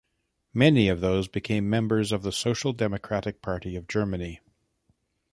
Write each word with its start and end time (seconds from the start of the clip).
Many 0.55 0.87
of 0.89 0.99
those 0.99 1.27
became 1.27 1.69
members 1.69 2.11
of 2.11 2.23
the 2.23 2.31
Social 2.31 2.73
Democratic 2.73 3.39
Party 3.39 3.75
of 3.75 3.87
Germany. 3.87 4.39